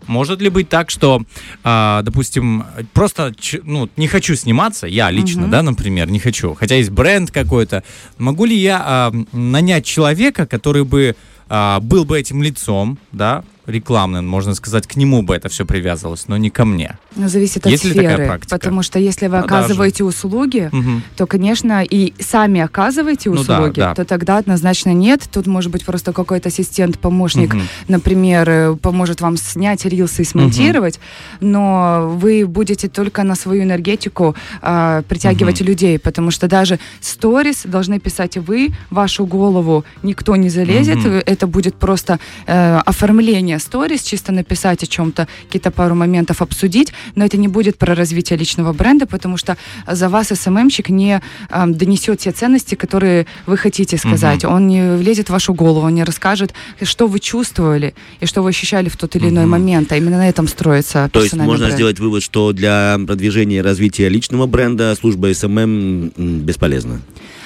Может 0.07 0.41
ли 0.41 0.49
быть 0.49 0.69
так, 0.69 0.91
что, 0.91 1.23
а, 1.63 2.01
допустим, 2.03 2.63
просто 2.93 3.33
ну, 3.63 3.89
не 3.97 4.07
хочу 4.07 4.35
сниматься, 4.35 4.87
я 4.87 5.11
лично, 5.11 5.43
Мгм. 5.43 5.51
да, 5.51 5.61
например, 5.63 6.09
не 6.11 6.19
хочу, 6.19 6.53
хотя 6.53 6.75
есть 6.75 6.91
бренд 6.91 7.31
какой-то, 7.31 7.83
могу 8.17 8.45
ли 8.45 8.55
я 8.55 8.81
а, 8.85 9.13
нанять 9.31 9.85
человека, 9.85 10.45
который 10.45 10.83
бы 10.83 11.15
а, 11.47 11.79
был 11.79 12.05
бы 12.05 12.19
этим 12.19 12.41
лицом, 12.43 12.97
да, 13.11 13.43
рекламным, 13.67 14.27
можно 14.27 14.53
сказать, 14.55 14.88
к 14.88 14.95
нему 14.95 15.22
бы 15.24 15.36
это 15.36 15.50
все 15.50 15.65
привязывалось, 15.65 16.27
но 16.27 16.38
не 16.38 16.50
ко 16.50 16.65
мне. 16.65 16.98
Но 17.15 17.27
зависит 17.27 17.65
Есть 17.65 17.84
от 17.86 17.89
ли 17.91 17.95
такая 17.95 18.13
сферы. 18.15 18.27
практика? 18.27 18.55
Потому 18.60 18.84
что 18.84 19.00
если 19.00 19.27
вы 19.27 19.39
Продажи. 19.39 19.55
оказываете 19.63 20.03
услуги, 20.03 20.69
Мгм. 20.72 21.03
то, 21.15 21.25
конечно, 21.27 21.84
и 21.84 22.13
сами 22.19 22.62
оказываете 22.62 23.29
Ну 23.29 23.43
да, 23.43 23.57
услуги, 23.60 23.79
да. 23.79 23.95
то 23.95 24.05
тогда 24.05 24.38
однозначно 24.38 24.91
нет. 24.93 25.27
Тут 25.31 25.48
может 25.48 25.72
быть 25.72 25.86
просто 25.86 26.13
какой-то 26.13 26.50
ассистент, 26.50 27.00
помощник, 27.00 27.53
Мгм. 27.53 27.63
например, 27.88 28.50
э, 28.50 28.75
поможет 28.75 29.22
вам 29.22 29.38
снять 29.38 29.86
рилсы 29.86 30.22
и 30.22 30.25
смонтировать, 30.25 31.00
но 31.39 32.15
вы 32.22 32.45
будете 32.45 32.88
только 32.88 33.24
на 33.24 33.36
свою 33.36 33.63
энергетику 33.63 34.36
а, 34.62 35.01
притягивать 35.03 35.62
людей, 35.62 36.00
потому 36.00 36.31
что 36.31 36.48
даже 36.48 36.79
сторис 37.01 37.63
должны 37.65 38.00
писать 38.00 38.38
вы, 38.38 38.69
вашу 38.89 39.25
голову 39.25 39.86
никто 40.03 40.36
не 40.36 40.50
залезет, 40.50 40.98
Мгм. 40.98 41.22
это 41.25 41.48
будет 41.48 41.75
просто 41.75 42.19
э, 42.48 42.77
оформление 42.86 43.54
ведения 43.55 43.59
сторис, 43.59 44.03
чисто 44.03 44.31
написать 44.31 44.83
о 44.83 44.88
чем-то, 44.88 45.27
какие-то 45.45 45.71
пару 45.71 45.95
моментов 45.95 46.41
обсудить, 46.41 46.93
но 47.15 47.25
это 47.25 47.38
не 47.38 47.47
будет 47.47 47.77
про 47.77 47.95
развитие 47.95 48.38
личного 48.38 48.74
бренда, 48.74 49.05
потому 49.05 49.38
что 49.38 49.57
за 49.88 50.09
вас 50.09 50.27
СММщик 50.27 50.89
не 50.89 51.21
э, 51.50 51.67
донесет 51.67 52.19
те 52.19 52.31
ценности, 52.31 52.75
которые 52.75 53.25
вы 53.45 53.57
хотите 53.57 53.97
сказать. 53.97 54.43
Угу. 54.43 54.53
Он 54.53 54.67
не 54.67 54.97
влезет 54.97 55.27
в 55.27 55.31
вашу 55.31 55.53
голову, 55.53 55.88
он 55.88 55.95
не 55.95 56.03
расскажет, 56.03 56.53
что 56.81 57.07
вы 57.07 57.19
чувствовали 57.19 57.93
и 58.21 58.25
что 58.25 58.41
вы 58.41 58.50
ощущали 58.50 58.89
в 58.89 58.97
тот 58.97 59.15
или 59.15 59.29
иной 59.29 59.43
угу. 59.43 59.51
момент. 59.51 59.91
А 59.91 59.97
именно 59.97 60.17
на 60.17 60.29
этом 60.29 60.47
строится 60.47 61.09
То 61.12 61.21
есть 61.21 61.33
можно 61.35 61.65
бренд. 61.65 61.74
сделать 61.74 62.00
вывод, 62.00 62.24
что 62.24 62.53
для 62.53 62.97
продвижения 63.07 63.57
и 63.57 63.62
развития 63.62 64.09
личного 64.09 64.45
бренда 64.45 64.95
служба 64.95 65.33
SMM 65.33 66.12
бесполезна? 66.45 67.01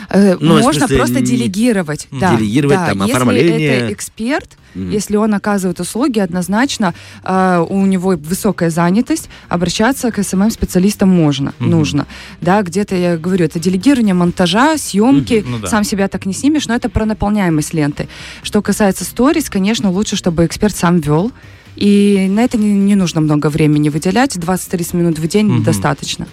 Э, 0.10 0.38
ну, 0.39 0.60
Можно 0.60 0.88
смысле, 0.88 0.98
просто 0.98 1.22
делегировать. 1.22 2.08
Да, 2.12 2.36
делегировать 2.36 2.78
да. 2.78 2.88
там 2.88 3.04
оформление. 3.04 3.60
Если 3.60 3.66
это 3.66 3.94
эксперт, 3.94 4.58
мм. 4.74 4.92
если 4.92 5.18
он 5.18 5.34
оказывает 5.36 5.80
услуги, 5.80 6.20
однозначно 6.20 6.94
э, 7.24 7.66
у 7.70 7.86
него 7.86 8.16
высокая 8.18 8.72
занятость, 8.72 9.30
обращаться 9.50 10.12
к 10.12 10.18
SMM 10.24 10.39
-специалистам 10.39 11.10
можно, 11.10 11.50
mm-hmm. 11.60 11.68
нужно. 11.68 12.08
Да, 12.42 12.62
где-то, 12.63 12.96
я 12.96 13.18
говорю, 13.18 13.46
это 13.46 13.60
делегирование 13.60 14.16
монтажа, 14.16 14.78
съемки, 14.78 15.34
mm-hmm. 15.34 15.48
ну, 15.48 15.60
да. 15.60 15.68
сам 15.68 15.84
себя 15.84 16.08
так 16.08 16.25
не 16.25 16.34
снимешь, 16.34 16.68
но 16.68 16.75
это 16.75 16.89
про 16.89 17.06
наполняемость 17.06 17.74
ленты. 17.74 18.08
Что 18.42 18.62
касается 18.63 19.06
сторис, 19.06 19.50
конечно, 19.50 19.92
лучше, 19.92 20.16
чтобы 20.16 20.46
эксперт 20.46 20.75
сам 20.75 21.00
вел, 21.00 21.32
и 21.75 22.28
на 22.30 22.44
это 22.44 22.58
не, 22.58 22.72
не 22.74 22.96
нужно 22.96 23.22
много 23.22 23.50
времени 23.50 23.89
выделять, 23.89 24.36
20-30 24.36 24.98
минут 24.98 25.20
в 25.20 25.28
день 25.28 25.50
mm-hmm. 25.50 25.63
достаточно. 25.63 26.28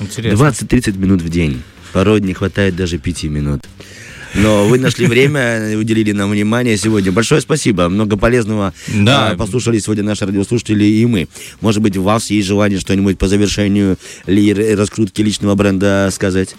Интересно. 0.00 0.44
20-30 0.46 0.98
минут 0.98 1.22
в 1.22 1.28
день. 1.28 1.62
Порой 1.92 2.20
не 2.20 2.34
хватает 2.34 2.76
даже 2.76 2.98
пяти 2.98 3.28
минут. 3.28 3.62
Но 4.34 4.66
вы 4.66 4.78
нашли 4.78 5.06
время, 5.06 5.76
уделили 5.78 6.12
нам 6.12 6.30
внимание 6.30 6.76
сегодня. 6.76 7.12
Большое 7.12 7.40
спасибо. 7.40 7.88
Много 7.88 8.16
полезного 8.16 8.72
да. 8.88 9.34
послушали 9.36 9.78
сегодня 9.78 10.04
наши 10.04 10.24
радиослушатели 10.24 10.84
и 10.84 11.04
мы. 11.06 11.28
Может 11.60 11.82
быть, 11.82 11.96
у 11.96 12.02
вас 12.02 12.30
есть 12.30 12.48
желание 12.48 12.80
что-нибудь 12.80 13.18
по 13.18 13.28
завершению 13.28 13.98
ли 14.26 14.74
раскрутки 14.74 15.20
личного 15.22 15.54
бренда 15.54 16.08
сказать? 16.12 16.54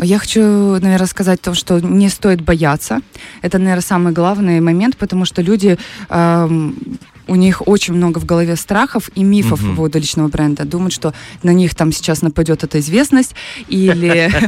Я 0.00 0.18
хочу, 0.18 0.40
наверное, 0.78 1.06
сказать 1.06 1.40
то, 1.40 1.54
что 1.54 1.80
не 1.80 2.08
стоит 2.08 2.40
бояться. 2.40 3.00
Это, 3.42 3.58
наверное, 3.58 3.82
самый 3.82 4.12
главный 4.12 4.60
момент, 4.60 4.96
потому 4.96 5.24
что 5.24 5.42
люди 5.42 5.76
эм, 6.08 6.76
у 7.28 7.34
них 7.34 7.66
очень 7.66 7.94
много 7.94 8.18
в 8.18 8.24
голове 8.24 8.56
страхов 8.56 9.10
и 9.14 9.22
мифов 9.22 9.60
угу. 9.60 9.70
по 9.70 9.76
поводу 9.76 9.98
личного 9.98 10.28
бренда. 10.28 10.64
Думают, 10.64 10.92
что 10.92 11.14
на 11.42 11.50
них 11.50 11.74
там 11.74 11.92
сейчас 11.92 12.22
нападет 12.22 12.64
эта 12.64 12.80
известность 12.80 13.34
или... 13.68 14.30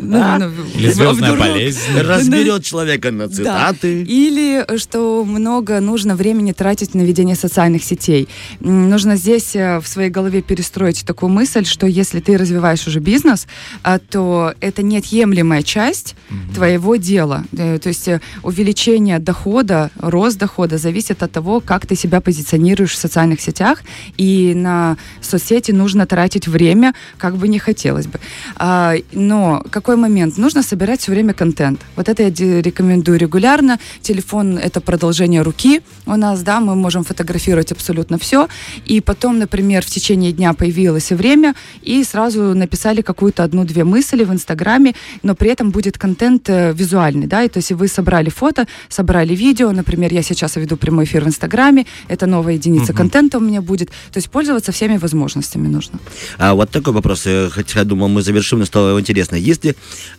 Ну, 0.00 0.38
ну, 0.38 0.50
или 0.74 0.90
звездная 0.90 1.36
болезнь. 1.36 1.80
Разберет 1.96 2.64
человека 2.64 3.10
на 3.10 3.28
цитаты. 3.28 4.02
Или 4.02 4.64
что 4.78 5.24
много 5.24 5.80
нужно 5.80 6.16
времени 6.16 6.52
тратить 6.52 6.94
на 6.94 7.02
ведение 7.02 7.36
социальных 7.36 7.84
сетей. 7.84 8.28
Нужно 8.60 9.16
здесь 9.16 9.54
э, 9.54 9.78
в 9.80 9.86
своей 9.86 10.10
голове 10.10 10.42
перестроить 10.42 11.04
такую 11.04 11.30
мысль, 11.30 11.64
что 11.64 11.86
если 11.86 12.20
ты 12.20 12.36
развиваешь 12.36 12.86
уже 12.86 13.00
бизнес, 13.00 13.46
а, 13.82 13.98
то 13.98 14.54
это 14.60 14.82
неотъемлемая 14.82 15.62
часть 15.62 16.14
твоего 16.54 16.96
дела. 16.96 17.44
Э, 17.56 17.78
то 17.78 17.88
есть 17.88 18.08
э, 18.08 18.20
увеличение 18.42 19.18
дохода, 19.18 19.90
рост 19.98 20.38
дохода 20.38 20.78
зависит 20.78 21.22
от 21.22 21.32
того, 21.32 21.60
как 21.60 21.86
ты 21.86 21.94
себя 21.94 22.07
себя 22.08 22.20
позиционируешь 22.20 22.92
в 22.92 22.96
социальных 22.96 23.40
сетях, 23.40 23.82
и 24.16 24.54
на 24.54 24.96
соцсети 25.20 25.72
нужно 25.72 26.06
тратить 26.06 26.48
время, 26.48 26.94
как 27.18 27.36
бы 27.36 27.48
не 27.48 27.58
хотелось 27.58 28.06
бы. 28.06 28.18
А, 28.56 28.94
но 29.12 29.62
какой 29.70 29.96
момент? 29.96 30.38
Нужно 30.38 30.62
собирать 30.62 31.00
все 31.00 31.12
время 31.12 31.34
контент. 31.34 31.80
Вот 31.96 32.08
это 32.08 32.22
я 32.22 32.62
рекомендую 32.62 33.18
регулярно. 33.18 33.78
Телефон— 34.00 34.58
это 34.66 34.80
продолжение 34.80 35.42
руки 35.42 35.82
у 36.06 36.16
нас, 36.16 36.42
да, 36.42 36.60
мы 36.60 36.74
можем 36.74 37.04
фотографировать 37.04 37.72
абсолютно 37.72 38.16
все. 38.18 38.48
И 38.86 39.00
потом, 39.00 39.38
например, 39.38 39.82
в 39.82 39.90
течение 39.90 40.32
дня 40.32 40.52
появилось 40.54 41.10
время, 41.10 41.54
и 41.82 42.04
сразу 42.04 42.54
написали 42.54 43.02
какую-то 43.02 43.44
одну-две 43.44 43.84
мысли 43.84 44.24
в 44.24 44.32
Инстаграме, 44.32 44.94
но 45.22 45.34
при 45.34 45.50
этом 45.50 45.70
будет 45.70 45.98
контент 45.98 46.48
э, 46.48 46.72
визуальный, 46.72 47.26
да, 47.26 47.42
и 47.42 47.48
то 47.48 47.58
есть 47.58 47.72
вы 47.72 47.88
собрали 47.88 48.30
фото, 48.30 48.66
собрали 48.88 49.34
видео, 49.34 49.72
например, 49.72 50.14
я 50.14 50.22
сейчас 50.22 50.56
веду 50.56 50.76
прямой 50.76 51.04
эфир 51.04 51.24
в 51.24 51.26
Инстаграме, 51.26 51.84
это 52.08 52.26
новая 52.26 52.54
единица 52.54 52.92
угу. 52.92 52.98
контента 52.98 53.38
у 53.38 53.40
меня 53.40 53.60
будет. 53.60 53.88
То 53.88 54.18
есть 54.18 54.30
пользоваться 54.30 54.72
всеми 54.72 54.96
возможностями 54.98 55.68
нужно. 55.68 55.98
А 56.38 56.54
вот 56.54 56.70
такой 56.70 56.92
вопрос, 56.92 57.26
хотя 57.50 57.84
думал, 57.84 58.08
мы 58.08 58.22
завершим, 58.22 58.58
но 58.60 58.64
стало 58.64 59.00
интересно. 59.00 59.36
Если 59.36 59.74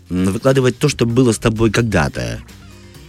выкладывать 0.10 0.78
то, 0.78 0.90
что 0.90 1.06
было 1.06 1.32
с 1.32 1.38
тобой 1.38 1.72
когда-то, 1.72 2.40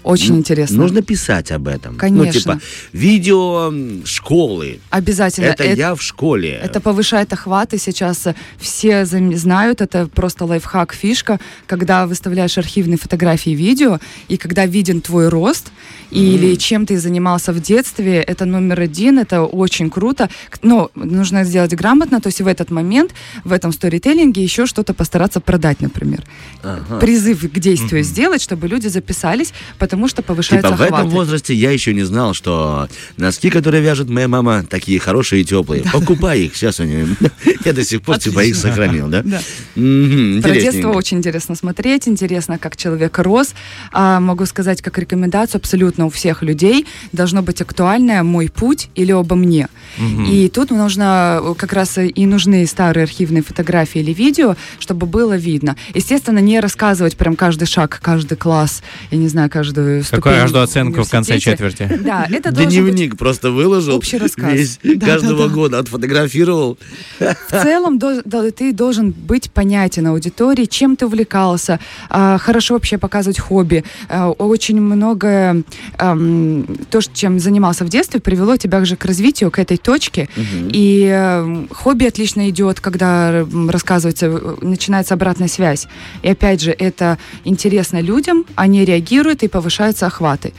очень 0.03 0.37
интересно. 0.37 0.79
Нужно 0.79 1.03
писать 1.03 1.51
об 1.53 1.69
этом. 1.69 1.97
Конечно. 1.97 2.25
Ну, 2.25 2.33
типа, 2.33 2.61
видео 2.93 3.73
школы. 4.05 4.81
Обязательно. 4.91 5.47
Это, 5.47 5.65
это 5.65 5.79
я 5.79 5.95
в 5.95 6.03
школе. 6.03 6.61
Это 6.63 6.81
повышает 6.81 7.33
охваты. 7.33 7.79
Сейчас 7.79 8.27
все 8.59 9.05
знают, 9.05 9.81
это 9.81 10.07
просто 10.07 10.45
лайфхак, 10.45 10.95
фишка, 10.95 11.39
когда 11.67 12.07
выставляешь 12.07 12.59
архивные 12.59 12.99
фотографии 12.99 13.53
и 13.53 13.55
видео, 13.55 13.99
и 14.29 14.37
когда 14.37 14.67
виден 14.67 15.01
твой 15.01 15.29
рост, 15.29 15.71
mm. 16.11 16.17
или 16.17 16.55
чем 16.57 16.87
ты 16.87 16.99
занимался 16.99 17.53
в 17.53 17.61
детстве, 17.61 18.23
это 18.23 18.45
номер 18.45 18.81
один, 18.81 19.19
это 19.19 19.43
очень 19.43 19.91
круто. 19.91 20.29
Но 20.63 20.91
нужно 20.95 21.45
сделать 21.45 21.75
грамотно, 21.75 22.21
то 22.21 22.29
есть 22.29 22.41
в 22.41 22.47
этот 22.47 22.71
момент, 22.71 23.13
в 23.45 23.53
этом 23.53 23.73
сторителлинге 23.73 24.43
еще 24.43 24.67
что-то 24.67 24.95
постараться 24.95 25.41
продать, 25.41 25.81
например. 25.81 26.25
Ага. 26.63 26.99
Призыв 26.99 27.41
к 27.41 27.59
действию 27.59 28.01
mm-hmm. 28.01 28.05
сделать, 28.05 28.43
чтобы 28.43 28.69
люди 28.69 28.89
записались, 28.89 29.53
потому 29.91 30.07
что 30.07 30.23
повышается 30.23 30.71
типа, 30.71 30.85
в 30.85 30.87
этом 30.87 31.09
возрасте 31.09 31.53
я 31.53 31.73
еще 31.73 31.93
не 31.93 32.05
знал, 32.05 32.33
что 32.33 32.89
носки, 33.17 33.51
которые 33.51 33.83
вяжет 33.83 34.09
моя 34.09 34.29
мама, 34.29 34.63
такие 34.63 35.01
хорошие 35.01 35.43
и 35.43 35.45
теплые. 35.45 35.83
Покупай 35.93 36.43
их, 36.43 36.55
сейчас 36.55 36.79
они... 36.79 37.09
Я 37.65 37.73
до 37.73 37.85
сих 37.85 38.01
пор 38.03 38.19
типа 38.19 38.45
их 38.45 38.55
сохранил, 38.55 39.09
да? 39.09 39.23
Про 39.23 40.55
детство 40.55 40.91
очень 40.91 41.17
интересно 41.17 41.57
смотреть, 41.57 42.07
интересно, 42.07 42.57
как 42.57 42.77
человек 42.77 43.19
рос. 43.19 43.55
А, 43.91 44.21
могу 44.21 44.47
сказать, 44.47 44.81
как 44.81 44.97
рекомендацию 44.97 45.59
абсолютно 45.59 46.07
у 46.07 46.11
всех 46.11 46.43
людей 46.43 46.87
должно 47.11 47.43
быть 47.43 47.61
актуальное 47.61 48.23
«Мой 48.23 48.49
путь» 48.49 48.91
или 48.95 49.11
«Обо 49.11 49.35
мне». 49.35 49.69
И 49.99 50.49
тут 50.49 50.71
нужно 50.71 51.43
как 51.59 51.73
раз 51.73 51.99
и 51.99 52.27
нужны 52.27 52.65
старые 52.67 53.05
архивные 53.05 53.43
фотографии 53.43 54.01
или 54.01 54.13
видео, 54.13 54.55
чтобы 54.79 55.07
было 55.07 55.37
видно. 55.37 55.75
Естественно, 55.95 56.39
не 56.39 56.61
рассказывать 56.61 57.17
прям 57.17 57.35
каждый 57.35 57.67
шаг, 57.67 57.99
каждый 58.01 58.37
класс, 58.37 58.85
я 59.11 59.19
не 59.19 59.27
знаю, 59.27 59.51
каждую 59.51 59.80
каждую 59.81 60.05
ступень. 60.05 60.23
Какую 60.23 60.41
каждую 60.41 60.65
оценку 60.65 61.03
в 61.03 61.11
конце 61.11 61.39
четверти? 61.39 61.89
Да, 62.11 62.27
это 62.31 62.51
Дневник 62.51 63.17
просто 63.17 63.51
выложил. 63.51 63.97
Общий 63.97 64.19
рассказ. 64.19 64.53
Весь, 64.53 64.79
да, 64.83 65.07
каждого 65.07 65.43
да, 65.43 65.49
да. 65.49 65.55
года 65.55 65.79
отфотографировал. 65.79 66.79
В 67.19 67.63
целом 67.63 67.99
ты 67.99 68.73
должен 68.73 69.11
быть 69.11 69.51
понятен 69.51 70.07
аудитории, 70.07 70.65
чем 70.65 70.97
ты 70.97 71.07
увлекался, 71.07 71.79
а, 72.09 72.39
хорошо 72.39 72.75
вообще 72.75 72.99
показывать 72.99 73.39
хобби. 73.39 73.85
А, 74.09 74.31
очень 74.31 74.81
много 74.81 75.63
то, 75.99 77.01
чем 77.13 77.39
занимался 77.39 77.85
в 77.85 77.89
детстве, 77.89 78.21
привело 78.21 78.57
тебя 78.57 78.85
же 78.85 78.97
к 78.97 79.05
развитию, 79.05 79.51
к 79.51 79.59
этой 79.59 79.77
точке. 79.77 80.29
И 80.37 81.67
хобби 81.71 82.07
отлично 82.07 82.49
идет, 82.49 82.81
когда 82.81 83.47
рассказывается, 83.69 84.57
начинается 84.63 85.15
обратная 85.15 85.49
связь. 85.49 85.87
И 86.23 86.29
опять 86.29 86.61
же, 86.61 86.71
это 86.73 87.19
интересно 87.45 88.01
людям, 88.01 88.45
они 88.55 88.85
реагируют 88.85 89.43
и 89.43 89.49
повышаются 89.71 90.07
охваты. 90.07 90.53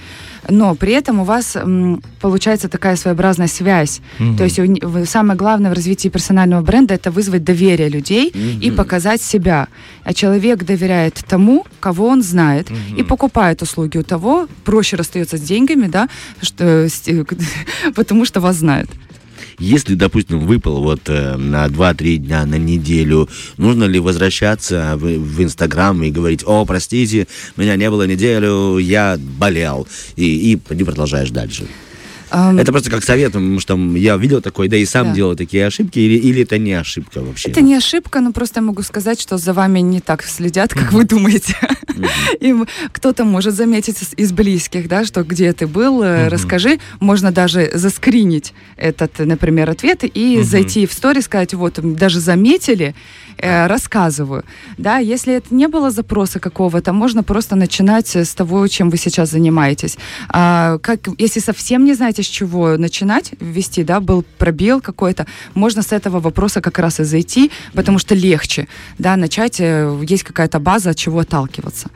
Но 0.50 0.76
при 0.76 0.94
этом 0.94 1.20
у 1.20 1.24
вас 1.24 1.56
м, 1.56 2.02
получается 2.22 2.68
такая 2.68 2.96
своеобразная 2.96 3.48
связь. 3.48 4.02
Угу. 4.20 4.38
То 4.38 4.44
есть 4.44 4.60
у, 4.60 5.06
самое 5.06 5.38
главное 5.38 5.72
в 5.72 5.74
развитии 5.74 6.10
персонального 6.10 6.62
бренда 6.62 6.94
это 6.94 7.12
вызвать 7.12 7.44
доверие 7.44 7.90
людей 7.90 8.30
угу. 8.30 8.66
и 8.66 8.72
показать 8.72 9.22
себя. 9.22 9.68
А 10.04 10.14
человек 10.14 10.64
доверяет 10.64 11.24
тому, 11.28 11.66
кого 11.80 12.08
он 12.08 12.24
знает, 12.24 12.72
угу. 12.72 13.00
и 13.00 13.04
покупает 13.04 13.62
услуги 13.62 13.98
у 13.98 14.04
того, 14.04 14.48
проще 14.64 14.98
расстается 14.98 15.38
с 15.38 15.42
деньгами, 15.42 15.88
да, 15.88 16.08
что, 16.42 16.88
потому 17.96 18.26
что 18.26 18.40
вас 18.40 18.56
знает. 18.56 18.90
Если, 19.62 19.94
допустим, 19.94 20.48
выпал 20.48 20.82
вот 20.82 21.02
э, 21.06 21.38
на 21.38 21.68
2-3 21.68 22.18
дня, 22.18 22.46
на 22.48 22.56
неделю, 22.56 23.30
нужно 23.58 23.84
ли 23.84 24.00
возвращаться 24.00 24.94
в, 24.96 25.44
Инстаграм 25.44 26.02
и 26.02 26.10
говорить, 26.10 26.44
о, 26.48 26.66
простите, 26.66 27.28
меня 27.58 27.76
не 27.76 27.88
было 27.92 28.08
неделю, 28.08 28.80
я 28.80 29.20
болел, 29.20 29.88
и, 30.16 30.54
и 30.54 30.56
продолжаешь 30.56 31.30
дальше? 31.30 31.68
Um, 32.32 32.60
это 32.60 32.72
просто 32.72 32.90
как 32.90 33.04
совет, 33.04 33.34
потому 33.34 33.60
что 33.60 33.78
я 33.96 34.16
видел 34.16 34.42
такое, 34.42 34.70
да 34.70 34.78
и 34.78 34.86
сам 34.86 35.08
да. 35.08 35.16
делал 35.16 35.36
такие 35.36 35.66
ошибки, 35.66 36.00
или, 36.00 36.18
или 36.18 36.44
это 36.44 36.58
не 36.58 36.72
ошибка 36.72 37.20
вообще? 37.20 37.50
Это 37.50 37.62
не 37.62 37.76
ошибка, 37.76 38.22
но 38.22 38.32
просто 38.32 38.62
могу 38.62 38.84
сказать, 38.84 39.20
что 39.20 39.38
за 39.38 39.54
вами 39.54 39.80
не 39.80 40.00
так 40.00 40.24
следят, 40.24 40.74
как 40.74 40.94
вы 40.94 41.04
думаете. 41.04 41.56
И 42.40 42.56
кто-то 42.94 43.26
может 43.26 43.54
заметить 43.54 43.98
из 44.16 44.32
близких, 44.32 44.88
да, 44.88 45.04
что 45.04 45.24
где 45.24 45.52
ты 45.52 45.68
был, 45.68 46.02
э, 46.02 46.30
расскажи. 46.30 46.80
Можно 47.00 47.32
даже 47.32 47.70
заскринить 47.74 48.54
этот, 48.78 49.20
например, 49.20 49.70
ответ 49.70 50.04
и 50.04 50.42
зайти 50.42 50.86
в 50.88 50.94
стори, 50.94 51.22
сказать, 51.22 51.54
вот, 51.54 51.80
даже 51.82 52.20
заметили, 52.20 52.96
э, 53.42 53.68
рассказываю. 53.68 54.44
Да, 54.78 54.98
если 54.98 55.34
это 55.34 55.54
не 55.56 55.68
было 55.68 55.92
запроса 55.92 56.40
какого-то, 56.40 56.94
можно 56.94 57.24
просто 57.24 57.56
начинать 57.56 58.16
с 58.16 58.34
того, 58.34 58.68
чем 58.68 58.90
вы 58.90 58.98
сейчас 58.98 59.32
занимаетесь. 59.32 59.98
А, 60.30 60.78
как, 60.78 61.00
если 61.18 61.42
совсем 61.42 61.86
не 61.86 61.94
знаете, 61.94 62.24
с 62.24 62.28
чего 62.28 62.78
начинать 62.78 63.32
ввести, 63.40 63.84
да, 63.84 64.00
был 64.00 64.24
пробел 64.38 64.82
какой-то, 64.82 65.26
можно 65.56 65.82
с 65.82 65.92
этого 65.92 66.20
вопроса 66.20 66.62
как 66.62 66.80
раз 66.80 67.00
и 67.00 67.04
зайти, 67.04 67.52
потому 67.74 68.00
что 68.00 68.16
легче, 68.16 68.68
да, 69.00 69.16
начать, 69.18 69.60
э, 69.60 70.00
есть 70.10 70.24
какая-то 70.24 70.60
база, 70.60 70.90
от 70.92 70.98
чего 70.98 71.20
отталкиваться. 71.20 71.90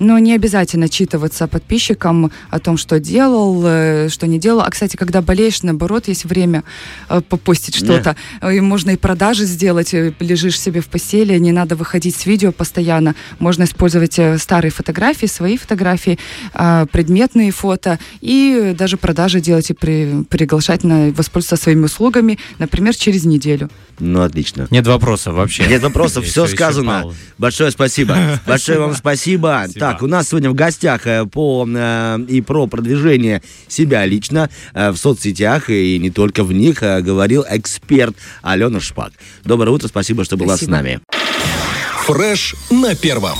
Но 0.00 0.18
не 0.18 0.34
обязательно 0.34 0.88
читываться 0.88 1.46
подписчикам 1.46 2.32
о 2.50 2.58
том, 2.58 2.78
что 2.78 2.98
делал, 2.98 3.62
э, 3.64 4.08
что 4.08 4.26
не 4.26 4.38
делал. 4.38 4.62
А, 4.62 4.70
кстати, 4.70 4.96
когда 4.96 5.20
болеешь, 5.20 5.62
наоборот, 5.62 6.08
есть 6.08 6.24
время 6.24 6.64
э, 7.08 7.20
попостить 7.20 7.76
что-то. 7.76 8.16
И 8.42 8.60
можно 8.60 8.90
и 8.90 8.96
продажи 8.96 9.44
сделать, 9.44 9.92
э, 9.92 10.12
лежишь 10.18 10.58
себе 10.58 10.80
в 10.80 10.86
постели, 10.86 11.38
не 11.38 11.52
надо 11.52 11.76
выходить 11.76 12.16
с 12.16 12.24
видео 12.24 12.50
постоянно. 12.50 13.14
Можно 13.38 13.64
использовать 13.64 14.18
э, 14.18 14.38
старые 14.38 14.70
фотографии, 14.70 15.26
свои 15.26 15.58
фотографии, 15.58 16.18
э, 16.54 16.86
предметные 16.90 17.50
фото, 17.50 17.98
и 18.22 18.74
даже 18.76 18.96
продажи 18.96 19.40
делать 19.40 19.70
и 19.70 19.74
при, 19.74 20.24
приглашать 20.30 20.82
на 20.82 21.10
воспользоваться 21.12 21.56
своими 21.56 21.84
услугами, 21.84 22.38
например, 22.58 22.96
через 22.96 23.24
неделю. 23.24 23.68
Ну, 23.98 24.22
отлично. 24.22 24.66
Нет 24.70 24.86
вопросов 24.86 25.34
вообще. 25.34 25.66
Нет 25.66 25.82
вопросов, 25.82 26.24
все 26.24 26.46
сказано. 26.46 27.12
Большое 27.36 27.70
спасибо. 27.70 28.16
Большое 28.46 28.78
вам 28.78 28.94
спасибо. 28.94 29.64
Спасибо. 29.66 29.89
Так, 29.92 30.02
у 30.02 30.06
нас 30.06 30.28
сегодня 30.28 30.50
в 30.50 30.54
гостях 30.54 31.06
э, 31.08 31.26
по 31.26 31.66
э, 31.68 32.18
и 32.28 32.40
про 32.40 32.68
продвижение 32.68 33.42
себя 33.66 34.06
лично 34.06 34.48
э, 34.72 34.90
в 34.90 34.96
соцсетях 34.96 35.68
и 35.68 35.98
не 35.98 36.10
только 36.10 36.44
в 36.44 36.52
них 36.52 36.84
э, 36.84 37.00
говорил 37.00 37.44
эксперт 37.48 38.14
Алена 38.40 38.78
Шпак. 38.78 39.12
Доброе 39.44 39.70
утро, 39.72 39.88
спасибо, 39.88 40.24
что 40.24 40.36
была 40.36 40.54
с 40.54 40.58
Спасибо. 40.58 40.76
нами. 40.76 41.00
Фреш 42.06 42.54
на 42.70 42.94
первом. 42.94 43.38